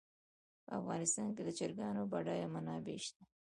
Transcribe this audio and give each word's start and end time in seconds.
په 0.65 0.71
افغانستان 0.79 1.27
کې 1.35 1.41
د 1.45 1.49
چرګانو 1.57 2.09
بډایه 2.11 2.47
منابع 2.53 2.97
شته. 3.05 3.21